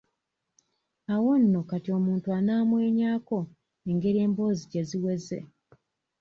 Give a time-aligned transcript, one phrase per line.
[1.13, 3.39] Awo nno kati omuntu anaamwenyaako
[3.89, 5.39] engeri emboozi gye ziweze.